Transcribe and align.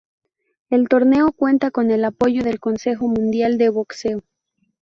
El 0.71 0.89
torneo 0.89 1.31
cuenta 1.31 1.69
con 1.69 1.91
el 1.91 2.03
apoyo 2.05 2.43
del 2.43 2.59
Consejo 2.59 3.07
Mundial 3.07 3.59
de 3.59 3.69
Boxeo. 3.69 4.21